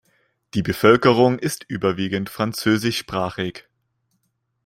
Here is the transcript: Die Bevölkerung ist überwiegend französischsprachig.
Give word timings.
Die 0.55 0.63
Bevölkerung 0.63 1.37
ist 1.37 1.63
überwiegend 1.67 2.27
französischsprachig. 2.31 3.67